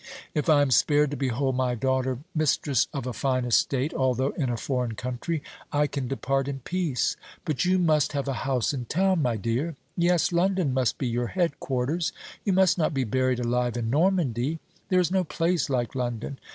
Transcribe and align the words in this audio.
If 0.33 0.49
I 0.49 0.63
am 0.63 0.71
spared 0.71 1.11
to 1.11 1.15
behold 1.15 1.55
my 1.57 1.75
daughter 1.75 2.17
mistress 2.33 2.87
of 2.91 3.05
a 3.05 3.13
fine 3.13 3.45
estate, 3.45 3.93
although 3.93 4.31
in 4.31 4.49
a 4.49 4.57
foreign 4.57 4.95
country, 4.95 5.43
I 5.71 5.85
can 5.85 6.07
depart 6.07 6.47
in 6.47 6.61
peace. 6.61 7.15
But 7.45 7.65
you 7.65 7.77
must 7.77 8.13
have 8.13 8.27
a 8.27 8.33
house 8.49 8.73
in 8.73 8.85
town, 8.85 9.21
my 9.21 9.37
dear. 9.37 9.75
Yes, 9.95 10.31
London 10.31 10.73
must 10.73 10.97
be 10.97 11.05
your 11.05 11.27
head 11.27 11.59
quarters. 11.59 12.13
You 12.43 12.51
must 12.53 12.79
not 12.79 12.95
be 12.95 13.03
buried 13.03 13.39
alive 13.41 13.77
in 13.77 13.91
Normandy. 13.91 14.57
There 14.89 14.99
is 14.99 15.11
no 15.11 15.23
place 15.23 15.69
like 15.69 15.93
London. 15.93 16.39